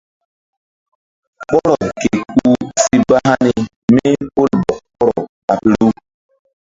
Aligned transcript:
Ɓɔrɔ 1.49 1.75
ke 2.01 2.09
kuh 2.37 2.59
si 2.83 2.95
ba 3.09 3.15
hani 3.27 3.53
mí 3.93 4.05
pol 4.33 4.49
bɔk 4.63 4.79
ɓɔrɔ 4.97 5.21
ɓa 5.45 5.53
piru. 5.61 5.87